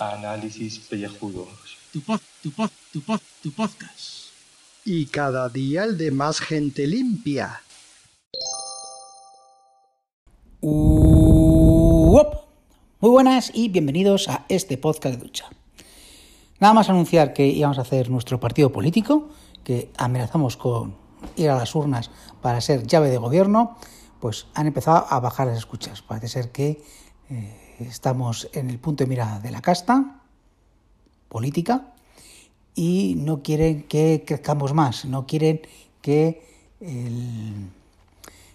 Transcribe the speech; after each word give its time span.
Análisis 0.00 0.80
pellejudos. 0.80 1.46
Tu 1.92 2.00
pod, 2.00 2.20
tu 2.42 2.50
pod, 2.50 2.70
tu 2.92 3.00
pod, 3.00 3.20
tu 3.44 3.52
podcast. 3.52 4.32
Y 4.84 5.06
cada 5.06 5.48
día 5.48 5.84
el 5.84 5.96
de 5.96 6.10
más 6.10 6.40
gente 6.40 6.88
limpia. 6.88 7.62
Uop. 10.60 12.34
Muy 12.98 13.10
buenas 13.10 13.52
y 13.54 13.68
bienvenidos 13.68 14.28
a 14.28 14.46
este 14.48 14.78
podcast 14.78 15.14
de 15.14 15.22
ducha. 15.22 15.44
Nada 16.58 16.74
más 16.74 16.88
anunciar 16.88 17.32
que 17.34 17.46
íbamos 17.46 17.78
a 17.78 17.82
hacer 17.82 18.10
nuestro 18.10 18.40
partido 18.40 18.72
político, 18.72 19.28
que 19.62 19.92
amenazamos 19.96 20.56
con 20.56 21.05
ir 21.36 21.50
a 21.50 21.56
las 21.56 21.74
urnas 21.74 22.10
para 22.42 22.60
ser 22.60 22.86
llave 22.86 23.10
de 23.10 23.18
gobierno, 23.18 23.76
pues 24.20 24.46
han 24.54 24.66
empezado 24.66 25.06
a 25.08 25.20
bajar 25.20 25.46
las 25.48 25.58
escuchas. 25.58 26.02
Parece 26.02 26.28
ser 26.28 26.52
que 26.52 26.82
eh, 27.30 27.76
estamos 27.80 28.48
en 28.52 28.70
el 28.70 28.78
punto 28.78 29.04
de 29.04 29.08
mira 29.08 29.40
de 29.40 29.50
la 29.50 29.60
casta 29.60 30.20
política 31.28 31.92
y 32.74 33.14
no 33.18 33.42
quieren 33.42 33.84
que 33.84 34.24
crezcamos 34.26 34.74
más, 34.74 35.04
no 35.04 35.26
quieren 35.26 35.60
que 36.00 36.46
el, 36.80 37.70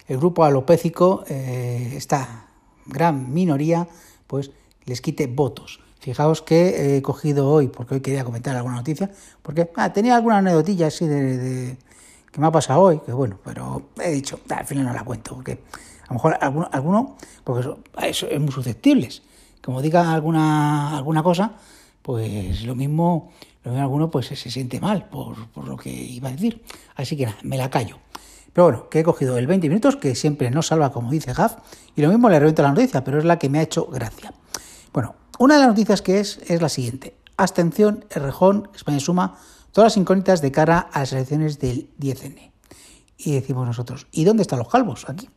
el 0.08 0.18
grupo 0.18 0.44
alopécico, 0.44 1.24
eh, 1.28 1.94
esta 1.96 2.48
gran 2.86 3.34
minoría, 3.34 3.88
pues 4.28 4.52
les 4.86 5.02
quite 5.02 5.28
votos. 5.28 5.80
Fijaos 6.00 6.42
que 6.42 6.98
he 6.98 7.02
cogido 7.02 7.50
hoy, 7.50 7.68
porque 7.68 7.96
hoy 7.96 8.02
quería 8.02 8.24
comentar 8.24 8.56
alguna 8.56 8.76
noticia, 8.76 9.12
porque 9.42 9.70
ah, 9.76 9.94
tenía 9.94 10.16
alguna 10.16 10.40
anecdotilla 10.40 10.88
así 10.88 11.06
de, 11.06 11.38
de, 11.38 11.78
que 12.32 12.40
me 12.40 12.48
ha 12.48 12.52
pasado 12.52 12.82
hoy, 12.82 13.00
que 13.06 13.12
bueno, 13.12 13.38
pero 13.44 13.90
he 14.02 14.12
dicho, 14.12 14.40
al 14.50 14.66
final 14.66 14.86
no 14.86 14.94
la 14.94 15.04
cuento, 15.04 15.36
porque 15.36 15.64
a 16.04 16.08
lo 16.08 16.14
mejor 16.14 16.38
alguno, 16.40 16.70
alguno 16.72 17.18
porque 17.44 17.70
eso, 18.04 18.28
es 18.28 18.40
muy 18.40 18.52
susceptibles. 18.52 19.24
Como 19.62 19.82
diga 19.82 20.14
alguna, 20.14 20.98
alguna 20.98 21.22
cosa, 21.22 21.54
pues 22.02 22.64
lo 22.64 22.76
mismo, 22.76 23.32
lo 23.64 23.72
mismo 23.72 23.84
alguno 23.84 24.10
pues 24.10 24.28
se 24.28 24.50
siente 24.50 24.80
mal 24.80 25.08
por, 25.10 25.48
por 25.50 25.68
lo 25.68 25.78
que 25.78 25.92
iba 25.92 26.30
a 26.30 26.32
decir. 26.32 26.64
Así 26.96 27.16
que 27.16 27.26
nada, 27.26 27.38
me 27.44 27.58
la 27.58 27.70
callo. 27.70 27.98
Pero 28.54 28.66
bueno, 28.66 28.90
que 28.90 29.00
he 29.00 29.04
cogido 29.04 29.38
el 29.38 29.48
20 29.48 29.70
minutos, 29.70 29.96
que 29.96 30.16
siempre 30.16 30.52
no 30.52 30.62
salva, 30.62 30.92
como 30.92 31.12
dice 31.12 31.34
Gaf, 31.34 31.58
y 31.96 32.02
lo 32.02 32.10
mismo 32.10 32.30
le 32.30 32.40
reviento 32.40 32.62
la 32.62 32.70
noticia, 32.70 33.04
pero 33.04 33.18
es 33.18 33.26
la 33.26 33.40
que 33.40 33.50
me 33.50 33.60
ha 33.60 33.62
hecho 33.62 33.86
gracia. 33.86 34.34
Bueno, 34.92 35.16
una 35.40 35.56
de 35.56 35.62
las 35.62 35.70
noticias 35.70 36.02
que 36.02 36.20
es 36.20 36.40
es 36.48 36.62
la 36.62 36.70
siguiente. 36.70 37.16
Abstención, 37.38 38.06
Errejón, 38.10 38.70
España 38.76 39.00
suma 39.00 39.38
todas 39.72 39.94
las 39.94 39.98
incógnitas 39.98 40.42
de 40.42 40.52
cara 40.52 40.80
a 40.80 41.00
las 41.00 41.14
elecciones 41.14 41.60
del 41.60 41.90
10N. 42.00 42.52
Y 43.18 43.34
decimos 43.34 43.68
nosotros, 43.68 44.08
¿y 44.12 44.24
dónde 44.24 44.42
están 44.42 44.60
los 44.60 44.68
calvos 44.68 45.08
aquí, 45.08 45.30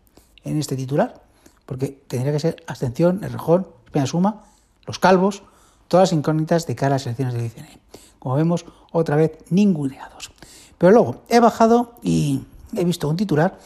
en 0.45 0.59
este 0.59 0.77
titular? 0.77 1.23
Porque 1.67 2.03
tendría 2.09 2.33
que 2.33 2.41
ser 2.41 2.65
abstención, 2.67 3.23
Errejón, 3.23 3.69
España 3.87 4.07
suma, 4.07 4.45
los 4.87 4.99
calvos, 4.99 5.43
todas 5.89 6.11
las 6.11 6.19
incógnitas 6.19 6.67
de 6.67 6.75
cara 6.75 6.95
a 6.95 6.99
las 6.99 7.07
elecciones 7.07 7.35
del 7.35 7.45
10N. 7.45 7.79
Como 8.19 8.37
vemos, 8.37 8.65
otra 8.91 9.17
vez 9.17 9.39
ninguneados. 9.51 10.31
Pero 10.79 10.93
luego 10.93 11.23
he 11.29 11.41
bajado 11.41 11.95
y 12.03 12.43
he 12.77 12.85
visto 12.85 13.09
un 13.09 13.17
titular 13.17 13.59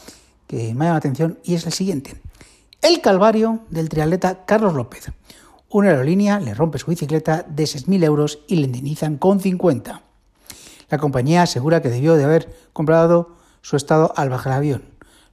que 0.47 0.73
me 0.73 0.85
llama 0.85 0.89
la 0.91 0.95
atención 0.95 1.39
y 1.43 1.55
es 1.55 1.65
el 1.65 1.73
siguiente. 1.73 2.21
El 2.81 3.01
calvario 3.01 3.61
del 3.69 3.89
triatleta 3.89 4.45
Carlos 4.45 4.73
López. 4.73 5.11
Una 5.69 5.89
aerolínea 5.89 6.39
le 6.39 6.53
rompe 6.53 6.79
su 6.79 6.87
bicicleta 6.87 7.45
de 7.47 7.63
6.000 7.63 8.03
euros 8.03 8.39
y 8.47 8.55
le 8.55 8.65
indemnizan 8.65 9.17
con 9.17 9.39
50. 9.39 10.01
La 10.89 10.97
compañía 10.97 11.43
asegura 11.43 11.81
que 11.81 11.89
debió 11.89 12.15
de 12.15 12.23
haber 12.23 12.49
comprado 12.73 13.35
su 13.61 13.75
estado 13.75 14.13
al 14.15 14.29
bajar 14.29 14.53
el 14.53 14.57
avión. 14.57 14.83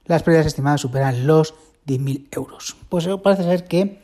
Las 0.05 0.23
pérdidas 0.23 0.45
estimadas 0.45 0.81
superan 0.81 1.27
los 1.27 1.53
10.000 1.87 2.27
euros. 2.31 2.75
Pues 2.89 3.07
parece 3.23 3.43
ser 3.43 3.65
que 3.65 3.99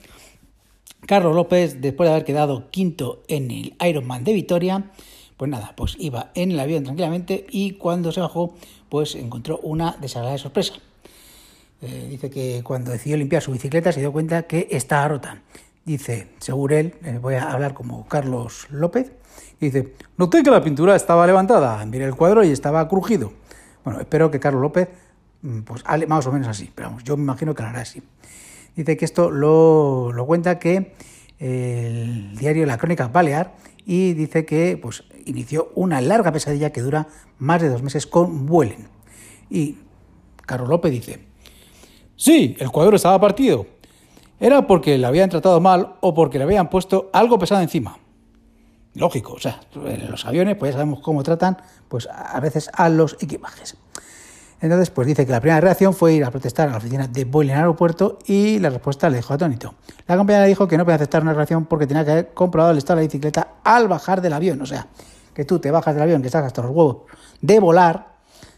Carlos 1.05 1.35
López, 1.35 1.81
después 1.81 2.07
de 2.07 2.13
haber 2.13 2.25
quedado 2.25 2.69
quinto 2.71 3.23
en 3.27 3.51
el 3.51 3.75
Ironman 3.85 4.23
de 4.23 4.33
Vitoria, 4.33 4.91
pues 5.37 5.51
nada, 5.51 5.73
pues 5.75 5.95
iba 5.99 6.31
en 6.35 6.51
el 6.51 6.59
avión 6.59 6.83
tranquilamente 6.83 7.45
y 7.49 7.71
cuando 7.71 8.11
se 8.11 8.21
bajó, 8.21 8.55
pues 8.89 9.15
encontró 9.15 9.59
una 9.59 9.97
desagradable 9.99 10.39
sorpresa. 10.39 10.73
Eh, 11.81 12.07
dice 12.09 12.29
que 12.29 12.61
cuando 12.63 12.91
decidió 12.91 13.17
limpiar 13.17 13.41
su 13.41 13.51
bicicleta 13.51 13.91
se 13.91 13.99
dio 13.99 14.13
cuenta 14.13 14.43
que 14.43 14.69
estaba 14.71 15.07
rota. 15.07 15.41
Dice, 15.83 16.29
según 16.39 16.71
él, 16.71 16.95
eh, 17.03 17.19
voy 17.21 17.35
a 17.35 17.51
hablar 17.51 17.73
como 17.73 18.07
Carlos 18.07 18.67
López, 18.69 19.11
dice, 19.59 19.93
noté 20.17 20.43
que 20.43 20.51
la 20.51 20.63
pintura 20.63 20.95
estaba 20.95 21.25
levantada, 21.25 21.85
miré 21.85 22.05
el 22.05 22.15
cuadro 22.15 22.43
y 22.43 22.51
estaba 22.51 22.87
crujido. 22.87 23.33
Bueno, 23.83 23.99
espero 23.99 24.31
que 24.31 24.39
Carlos 24.39 24.61
López 24.61 24.89
pues 25.65 25.81
hable 25.85 26.07
más 26.07 26.25
o 26.25 26.31
menos 26.31 26.47
así, 26.47 26.71
pero 26.73 26.89
vamos, 26.89 27.03
yo 27.03 27.17
me 27.17 27.23
imagino 27.23 27.53
que 27.53 27.63
lo 27.63 27.69
hará 27.69 27.81
así. 27.81 28.01
Dice 28.75 28.97
que 28.97 29.05
esto 29.05 29.29
lo, 29.29 30.11
lo 30.13 30.25
cuenta 30.25 30.57
que 30.57 30.93
el 31.39 32.35
diario 32.37 32.65
La 32.65 32.77
Crónica 32.77 33.07
Balear 33.07 33.53
y 33.85 34.13
dice 34.13 34.45
que 34.45 34.77
pues, 34.81 35.03
inició 35.25 35.71
una 35.75 35.99
larga 36.01 36.31
pesadilla 36.31 36.71
que 36.71 36.81
dura 36.81 37.07
más 37.37 37.61
de 37.61 37.69
dos 37.69 37.83
meses 37.83 38.07
con 38.07 38.45
Vuelen. 38.45 38.87
Y 39.49 39.77
Carlos 40.45 40.69
López 40.69 40.91
dice, 40.91 41.19
sí, 42.15 42.55
el 42.59 42.71
cuadro 42.71 42.95
estaba 42.95 43.19
partido. 43.19 43.65
Era 44.39 44.65
porque 44.67 44.97
le 44.97 45.05
habían 45.05 45.29
tratado 45.29 45.59
mal 45.59 45.95
o 46.01 46.13
porque 46.13 46.37
le 46.37 46.45
habían 46.45 46.69
puesto 46.69 47.09
algo 47.13 47.37
pesado 47.37 47.61
encima. 47.61 47.97
Lógico, 48.95 49.33
o 49.33 49.39
sea, 49.39 49.59
en 49.75 50.11
los 50.11 50.25
aviones 50.25 50.55
pues 50.55 50.71
ya 50.71 50.77
sabemos 50.77 50.99
cómo 51.01 51.23
tratan 51.23 51.57
pues 51.87 52.07
a 52.11 52.39
veces 52.39 52.69
a 52.73 52.89
los 52.89 53.17
equipajes. 53.19 53.75
Entonces, 54.61 54.91
pues 54.91 55.05
dice 55.07 55.25
que 55.25 55.31
la 55.33 55.41
primera 55.41 55.59
reacción 55.59 55.93
fue 55.93 56.13
ir 56.13 56.23
a 56.23 56.31
protestar 56.31 56.69
a 56.69 56.71
la 56.71 56.77
oficina 56.77 57.05
de 57.05 57.25
Boeing 57.25 57.49
en 57.49 57.55
el 57.55 57.59
aeropuerto 57.63 58.19
y 58.25 58.59
la 58.59 58.69
respuesta 58.69 59.09
le 59.09 59.17
dejó 59.17 59.33
atónito. 59.33 59.75
La 60.07 60.15
compañía 60.15 60.43
le 60.43 60.47
dijo 60.47 60.69
que 60.69 60.77
no 60.77 60.85
podía 60.85 60.95
aceptar 60.95 61.21
una 61.21 61.33
reacción 61.33 61.65
porque 61.65 61.85
tenía 61.85 62.05
que 62.05 62.11
haber 62.11 62.33
comprobado 62.33 62.71
el 62.71 62.77
estado 62.77 62.97
de 62.97 63.03
la 63.03 63.07
bicicleta 63.07 63.55
al 63.65 63.89
bajar 63.89 64.21
del 64.21 64.31
avión. 64.31 64.61
O 64.61 64.65
sea, 64.65 64.87
que 65.33 65.43
tú 65.43 65.59
te 65.59 65.69
bajas 65.69 65.95
del 65.95 66.03
avión, 66.03 66.21
que 66.21 66.27
estás 66.27 66.45
hasta 66.45 66.61
los 66.61 66.71
huevos 66.71 66.97
de 67.41 67.59
volar, 67.59 68.13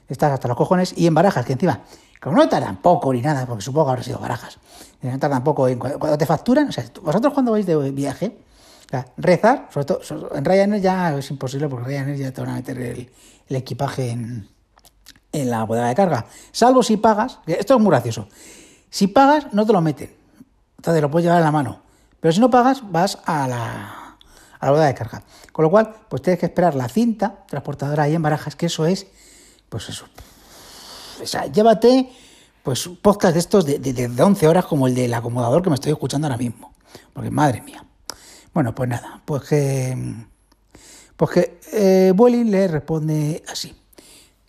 estás 0.07 0.31
hasta 0.31 0.47
los 0.47 0.55
cojones 0.55 0.93
y 0.95 1.07
en 1.07 1.15
barajas, 1.15 1.43
que 1.43 1.53
encima, 1.53 1.81
como 2.21 2.37
no 2.37 2.47
tardan 2.47 2.77
poco 2.77 3.11
ni 3.11 3.21
nada, 3.21 3.47
porque 3.47 3.63
supongo 3.63 3.87
que 3.87 3.91
habrá 3.93 4.03
sido 4.03 4.19
barajas, 4.19 4.59
no 5.01 5.17
tardan 5.17 5.43
poco 5.43 5.67
en 5.67 5.79
cuando 5.79 6.17
te 6.17 6.25
facturan, 6.27 6.69
o 6.69 6.71
sea, 6.71 6.85
vosotros 7.01 7.33
cuando 7.33 7.51
vais 7.51 7.65
de 7.65 7.91
viaje, 7.91 8.37
rezar, 9.17 9.67
sobre 9.73 9.85
todo 9.85 10.01
en 10.35 10.45
Ryanair 10.45 10.81
ya 10.81 11.17
es 11.17 11.29
imposible 11.31 11.67
porque 11.67 11.87
Ryanair 11.87 12.17
ya 12.17 12.31
te 12.31 12.41
van 12.41 12.51
a 12.51 12.55
meter 12.55 12.77
el, 12.77 13.09
el 13.47 13.55
equipaje 13.55 14.11
en 14.11 14.47
en 15.35 15.49
la 15.49 15.63
bodega 15.63 15.87
de 15.87 15.95
carga. 15.95 16.25
Salvo 16.51 16.81
si 16.81 16.97
pagas, 16.97 17.39
esto 17.45 17.75
es 17.75 17.81
muy 17.81 17.89
gracioso, 17.89 18.27
si 18.89 19.07
pagas 19.07 19.53
no 19.53 19.65
te 19.65 19.73
lo 19.73 19.81
meten, 19.81 20.15
entonces 20.77 21.01
lo 21.01 21.11
puedes 21.11 21.25
llevar 21.25 21.39
en 21.39 21.45
la 21.45 21.51
mano, 21.51 21.81
pero 22.19 22.31
si 22.31 22.39
no 22.39 22.49
pagas 22.49 22.89
vas 22.89 23.19
a 23.25 23.47
la, 23.47 24.17
a 24.59 24.65
la 24.65 24.71
bodega 24.71 24.87
de 24.87 24.95
carga. 24.95 25.23
Con 25.51 25.63
lo 25.63 25.71
cual, 25.71 25.93
pues 26.09 26.21
tienes 26.21 26.39
que 26.39 26.45
esperar 26.47 26.75
la 26.75 26.87
cinta 26.89 27.43
transportadora 27.47 28.03
ahí 28.03 28.15
en 28.15 28.21
Barajas, 28.21 28.55
que 28.55 28.67
eso 28.67 28.85
es, 28.85 29.07
pues 29.69 29.89
eso, 29.89 30.05
o 31.21 31.25
sea, 31.25 31.45
llévate 31.47 32.11
pues 32.63 32.89
podcast 33.01 33.33
de 33.33 33.39
estos 33.39 33.65
de, 33.65 33.77
de, 33.79 33.93
de 33.93 34.23
11 34.23 34.47
horas 34.47 34.65
como 34.65 34.87
el 34.87 34.95
del 34.95 35.13
acomodador 35.13 35.61
que 35.61 35.69
me 35.69 35.75
estoy 35.75 35.91
escuchando 35.91 36.27
ahora 36.27 36.37
mismo, 36.37 36.73
porque 37.13 37.29
madre 37.29 37.61
mía. 37.61 37.84
Bueno, 38.55 38.73
pues 38.73 38.89
nada, 38.89 39.21
pues 39.25 39.43
que, 39.43 39.97
pues 41.17 41.31
que 41.31 41.59
eh, 41.73 42.13
le 42.45 42.67
responde 42.69 43.43
así. 43.49 43.75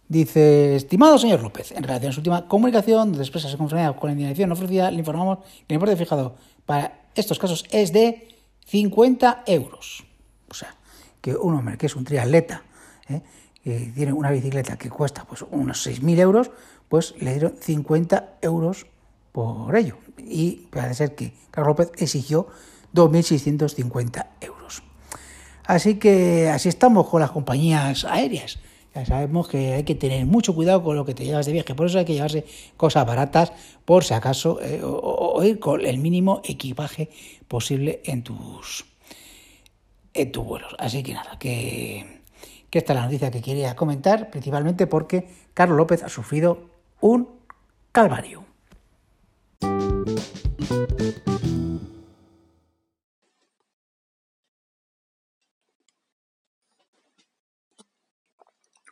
Dice, 0.06 0.76
estimado 0.76 1.18
señor 1.18 1.42
López, 1.42 1.72
en 1.72 1.82
relación 1.82 2.10
a 2.10 2.12
su 2.12 2.20
última 2.20 2.46
comunicación, 2.46 3.10
donde 3.10 3.24
expresa 3.24 3.48
su 3.48 3.58
conformidad 3.58 3.96
con 3.96 4.06
la 4.06 4.12
indemnización 4.12 4.52
ofrecida, 4.52 4.92
le 4.92 5.00
informamos 5.00 5.38
que 5.38 5.74
el 5.74 5.74
importe 5.74 5.96
fijado 5.96 6.36
para 6.64 7.00
estos 7.16 7.40
casos 7.40 7.64
es 7.72 7.92
de 7.92 8.28
50 8.66 9.42
euros. 9.44 10.04
O 10.48 10.54
sea, 10.54 10.76
que 11.20 11.34
un 11.34 11.54
hombre 11.54 11.76
que 11.76 11.86
es 11.86 11.96
un 11.96 12.04
triatleta, 12.04 12.62
¿eh? 13.08 13.22
que 13.64 13.92
tiene 13.92 14.12
una 14.12 14.30
bicicleta 14.30 14.76
que 14.76 14.88
cuesta 14.88 15.24
pues, 15.24 15.44
unos 15.50 15.84
6.000 15.84 16.20
euros, 16.20 16.52
pues 16.88 17.16
le 17.18 17.32
dieron 17.32 17.56
50 17.60 18.36
euros 18.40 18.86
por 19.32 19.74
ello. 19.74 19.96
Y 20.16 20.68
parece 20.70 20.94
ser 20.94 21.16
que 21.16 21.34
Carlos 21.50 21.76
López 21.76 21.90
exigió 22.00 22.46
2.650 22.96 24.26
euros. 24.40 24.82
Así 25.64 25.96
que 25.96 26.48
así 26.48 26.68
estamos 26.68 27.08
con 27.08 27.20
las 27.20 27.30
compañías 27.30 28.04
aéreas. 28.04 28.58
Ya 28.94 29.04
sabemos 29.04 29.46
que 29.46 29.74
hay 29.74 29.84
que 29.84 29.94
tener 29.94 30.24
mucho 30.24 30.54
cuidado 30.54 30.82
con 30.82 30.96
lo 30.96 31.04
que 31.04 31.12
te 31.12 31.24
llevas 31.24 31.44
de 31.44 31.52
viaje, 31.52 31.74
por 31.74 31.86
eso 31.86 31.98
hay 31.98 32.06
que 32.06 32.14
llevarse 32.14 32.46
cosas 32.78 33.06
baratas 33.06 33.52
por 33.84 34.04
si 34.04 34.14
acaso, 34.14 34.58
eh, 34.62 34.80
o, 34.82 35.44
ir 35.44 35.58
con 35.58 35.84
el 35.84 35.98
mínimo 35.98 36.40
equipaje 36.44 37.10
posible 37.46 38.00
en 38.04 38.22
tus, 38.22 38.86
en 40.14 40.32
tus 40.32 40.44
vuelos. 40.44 40.74
Así 40.78 41.02
que 41.02 41.12
nada, 41.12 41.38
que, 41.38 42.22
que 42.70 42.78
esta 42.78 42.94
es 42.94 42.98
la 42.98 43.04
noticia 43.04 43.30
que 43.30 43.42
quería 43.42 43.76
comentar, 43.76 44.30
principalmente 44.30 44.86
porque 44.86 45.28
Carlos 45.52 45.76
López 45.76 46.02
ha 46.02 46.08
sufrido 46.08 46.70
un 47.00 47.28
calvario. 47.92 48.44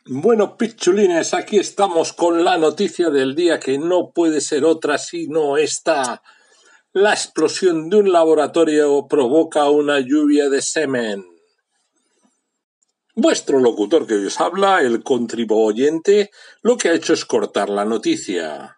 Bueno, 0.07 0.55
pichulines, 0.55 1.33
aquí 1.33 1.57
estamos 1.57 2.13
con 2.13 2.43
la 2.45 2.59
noticia 2.59 3.09
del 3.09 3.33
día 3.33 3.59
que 3.59 3.79
no 3.79 4.11
puede 4.13 4.39
ser 4.39 4.63
otra 4.63 4.99
sino 4.99 5.57
esta. 5.57 6.21
La 6.93 7.11
explosión 7.11 7.89
de 7.89 7.97
un 7.97 8.11
laboratorio 8.11 9.07
provoca 9.07 9.67
una 9.71 9.99
lluvia 9.99 10.47
de 10.47 10.61
semen. 10.61 11.25
Vuestro 13.15 13.59
locutor 13.59 14.05
que 14.05 14.27
os 14.27 14.39
habla, 14.39 14.81
el 14.81 15.01
contribuyente, 15.01 16.29
lo 16.61 16.77
que 16.77 16.89
ha 16.89 16.93
hecho 16.93 17.13
es 17.13 17.25
cortar 17.25 17.69
la 17.71 17.83
noticia. 17.83 18.77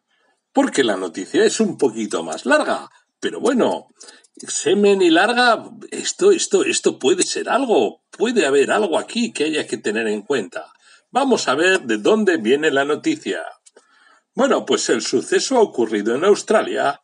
Porque 0.54 0.82
la 0.86 0.96
noticia 0.96 1.44
es 1.44 1.60
un 1.60 1.78
poquito 1.78 2.24
más 2.24 2.46
larga. 2.46 2.90
Pero 3.20 3.42
bueno, 3.42 3.88
semen 4.48 5.02
y 5.02 5.10
larga, 5.10 5.72
esto, 5.92 6.32
esto, 6.32 6.64
esto 6.64 6.98
puede 6.98 7.24
ser 7.24 7.50
algo. 7.50 8.04
Puede 8.12 8.46
haber 8.46 8.72
algo 8.72 8.98
aquí 8.98 9.34
que 9.34 9.44
haya 9.44 9.68
que 9.68 9.76
tener 9.76 10.08
en 10.08 10.22
cuenta. 10.22 10.72
Vamos 11.10 11.48
a 11.48 11.56
ver 11.56 11.82
de 11.84 11.98
dónde 11.98 12.36
viene 12.36 12.70
la 12.70 12.84
noticia. 12.84 13.42
Bueno, 14.36 14.66
pues 14.66 14.90
el 14.90 15.02
suceso 15.02 15.58
ha 15.58 15.62
ocurrido 15.62 16.14
en 16.14 16.26
Australia 16.26 17.02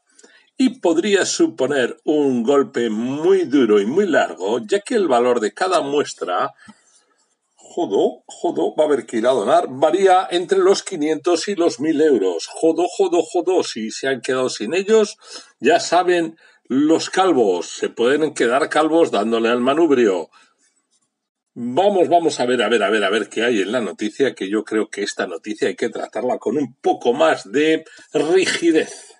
y 0.57 0.81
podría 0.81 1.25
suponer 1.25 1.97
un 2.03 2.43
golpe 2.43 2.89
muy 2.89 3.45
duro 3.45 3.79
y 3.79 3.85
muy 3.85 4.05
largo, 4.05 4.59
ya 4.59 4.81
que 4.81 4.95
el 4.95 5.07
valor 5.07 5.39
de 5.39 5.53
cada 5.53 5.79
muestra, 5.79 6.53
jodo, 7.55 8.23
jodo, 8.27 8.75
va 8.75 8.83
a 8.83 8.87
haber 8.87 9.05
que 9.05 9.17
ir 9.17 9.25
a 9.25 9.31
donar, 9.31 9.67
varía 9.69 10.27
entre 10.29 10.59
los 10.59 10.83
500 10.83 11.47
y 11.47 11.55
los 11.55 11.79
1000 11.79 12.01
euros. 12.01 12.47
Jodo, 12.47 12.85
jodo, 12.89 13.23
jodo, 13.23 13.63
si 13.63 13.89
se 13.89 14.09
han 14.09 14.19
quedado 14.19 14.49
sin 14.49 14.73
ellos, 14.73 15.17
ya 15.61 15.79
saben, 15.79 16.37
los 16.65 17.09
calvos 17.09 17.69
se 17.69 17.87
pueden 17.87 18.33
quedar 18.33 18.69
calvos 18.69 19.11
dándole 19.11 19.47
al 19.47 19.61
manubrio. 19.61 20.29
Vamos, 21.55 22.09
vamos 22.09 22.39
a 22.39 22.47
ver, 22.47 22.63
a 22.63 22.67
ver, 22.67 22.81
a 22.81 22.89
ver, 22.89 23.03
a 23.03 23.11
ver 23.11 23.29
qué 23.29 23.43
hay 23.43 23.61
en 23.61 23.71
la 23.71 23.79
noticia, 23.79 24.33
que 24.33 24.49
yo 24.49 24.63
creo 24.63 24.89
que 24.89 25.03
esta 25.03 25.27
noticia 25.27 25.67
hay 25.67 25.75
que 25.75 25.89
tratarla 25.89 26.39
con 26.39 26.57
un 26.57 26.73
poco 26.81 27.13
más 27.13 27.51
de 27.51 27.85
rigidez. 28.11 29.13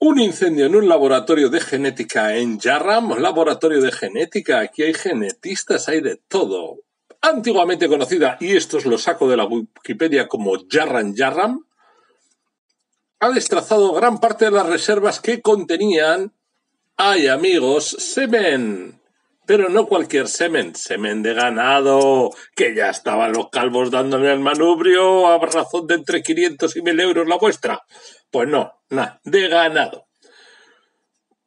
Un 0.00 0.18
incendio 0.18 0.66
en 0.66 0.74
un 0.74 0.88
laboratorio 0.88 1.50
de 1.50 1.60
genética 1.60 2.36
en 2.36 2.58
Yarram, 2.58 3.16
laboratorio 3.16 3.80
de 3.80 3.92
genética, 3.92 4.58
aquí 4.58 4.82
hay 4.82 4.94
genetistas, 4.94 5.88
hay 5.88 6.00
de 6.00 6.16
todo. 6.16 6.80
Antiguamente 7.20 7.86
conocida, 7.86 8.36
y 8.40 8.56
esto 8.56 8.78
os 8.78 8.86
lo 8.86 8.98
saco 8.98 9.28
de 9.28 9.36
la 9.36 9.44
Wikipedia 9.44 10.26
como 10.26 10.66
Yarram 10.66 11.14
Yarram, 11.14 11.64
ha 13.20 13.30
destrozado 13.30 13.92
gran 13.92 14.18
parte 14.18 14.46
de 14.46 14.50
las 14.50 14.66
reservas 14.66 15.20
que 15.20 15.40
contenían, 15.40 16.34
ay 16.96 17.28
amigos, 17.28 17.86
semen 17.86 18.95
pero 19.46 19.68
no 19.68 19.86
cualquier 19.86 20.28
semen, 20.28 20.74
semen 20.74 21.22
de 21.22 21.34
ganado, 21.34 22.30
que 22.54 22.74
ya 22.74 22.90
estaban 22.90 23.32
los 23.32 23.48
calvos 23.50 23.90
dándole 23.90 24.32
el 24.32 24.40
manubrio 24.40 25.28
a 25.28 25.38
razón 25.38 25.86
de 25.86 25.94
entre 25.94 26.22
500 26.22 26.76
y 26.76 26.82
1000 26.82 27.00
euros 27.00 27.28
la 27.28 27.38
muestra. 27.38 27.80
Pues 28.30 28.48
no, 28.48 28.72
nada, 28.90 29.20
de 29.24 29.48
ganado. 29.48 30.08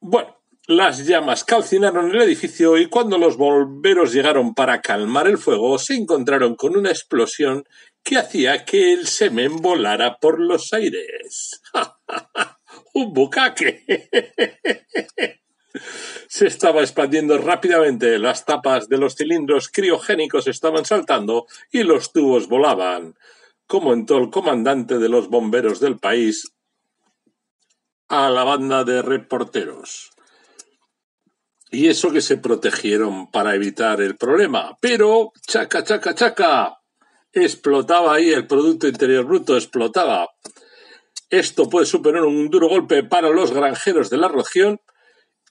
Bueno, 0.00 0.40
las 0.66 1.04
llamas 1.04 1.44
calcinaron 1.44 2.10
el 2.10 2.22
edificio 2.22 2.78
y 2.78 2.86
cuando 2.86 3.18
los 3.18 3.36
bomberos 3.36 4.12
llegaron 4.12 4.54
para 4.54 4.80
calmar 4.80 5.26
el 5.26 5.36
fuego, 5.36 5.78
se 5.78 5.94
encontraron 5.94 6.54
con 6.54 6.76
una 6.76 6.90
explosión 6.90 7.64
que 8.02 8.16
hacía 8.16 8.64
que 8.64 8.92
el 8.92 9.06
semen 9.06 9.56
volara 9.56 10.16
por 10.20 10.40
los 10.40 10.72
aires. 10.72 11.60
¡Un 12.94 13.12
bucaque! 13.12 14.08
se 16.30 16.46
estaba 16.46 16.82
expandiendo 16.82 17.38
rápidamente, 17.38 18.16
las 18.20 18.44
tapas 18.44 18.88
de 18.88 18.98
los 18.98 19.16
cilindros 19.16 19.68
criogénicos 19.68 20.46
estaban 20.46 20.84
saltando 20.84 21.48
y 21.72 21.82
los 21.82 22.12
tubos 22.12 22.46
volaban, 22.46 23.16
comentó 23.66 24.16
el 24.18 24.30
comandante 24.30 24.98
de 24.98 25.08
los 25.08 25.28
bomberos 25.28 25.80
del 25.80 25.98
país 25.98 26.52
a 28.06 28.30
la 28.30 28.44
banda 28.44 28.84
de 28.84 29.02
reporteros. 29.02 30.12
Y 31.72 31.88
eso 31.88 32.12
que 32.12 32.20
se 32.20 32.36
protegieron 32.36 33.28
para 33.32 33.56
evitar 33.56 34.00
el 34.00 34.16
problema. 34.16 34.78
Pero, 34.80 35.32
chaca, 35.48 35.82
chaca, 35.82 36.14
chaca, 36.14 36.78
explotaba 37.32 38.14
ahí 38.14 38.30
el 38.30 38.46
Producto 38.46 38.86
Interior 38.86 39.24
Bruto, 39.24 39.56
explotaba. 39.56 40.28
Esto 41.28 41.68
puede 41.68 41.86
suponer 41.86 42.22
un 42.22 42.50
duro 42.50 42.68
golpe 42.68 43.02
para 43.02 43.30
los 43.30 43.50
granjeros 43.50 44.10
de 44.10 44.18
la 44.18 44.28
región 44.28 44.80